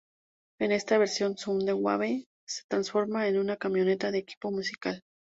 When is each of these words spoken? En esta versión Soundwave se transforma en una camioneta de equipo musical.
En 0.57 0.71
esta 0.71 0.97
versión 0.97 1.37
Soundwave 1.37 2.25
se 2.47 2.63
transforma 2.67 3.27
en 3.27 3.37
una 3.37 3.57
camioneta 3.57 4.09
de 4.09 4.17
equipo 4.17 4.49
musical. 4.49 5.03